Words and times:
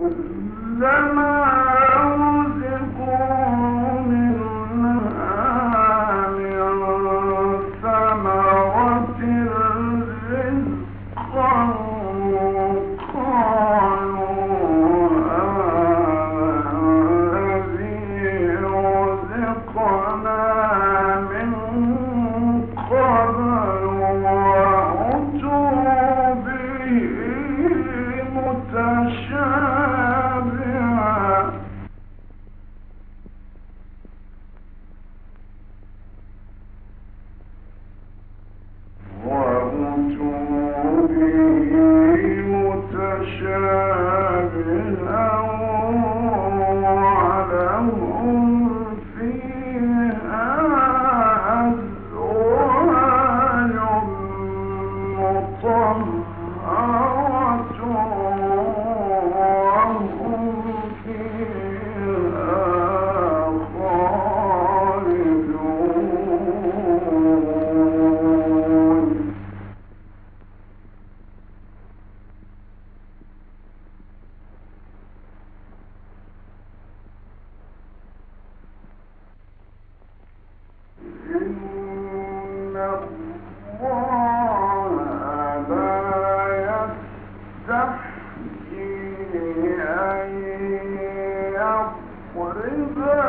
لما 0.00 1.35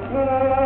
Thank 0.00 0.12
you. 0.12 0.57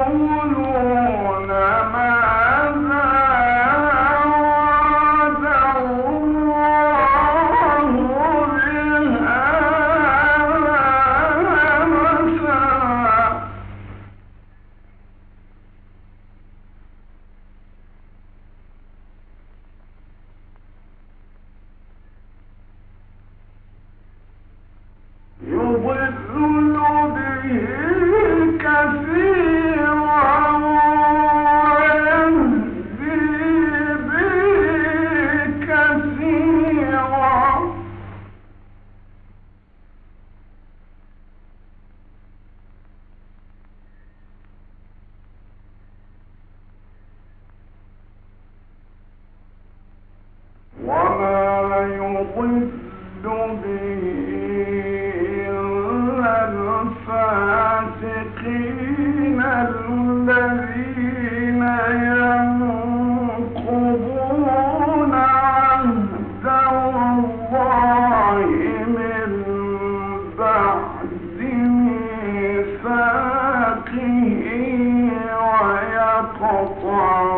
Thank 76.42 76.82
you. 76.82 77.31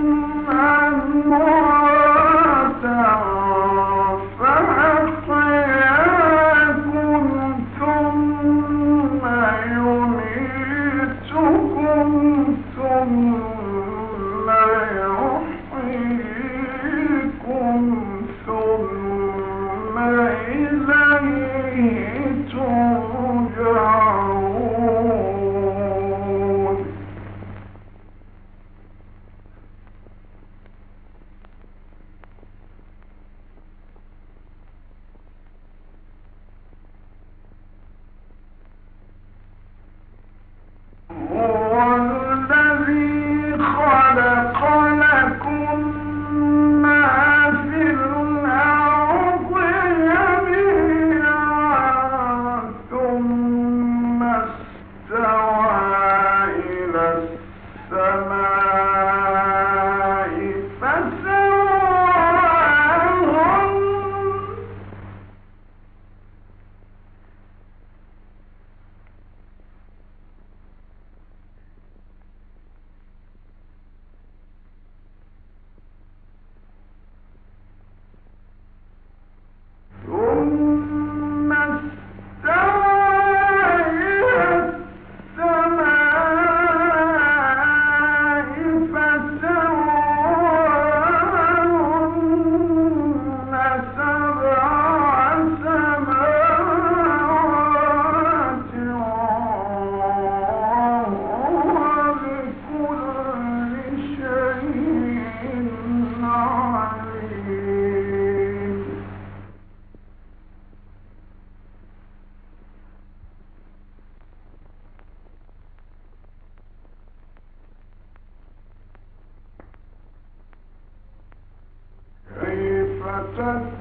السماء 123.17 123.73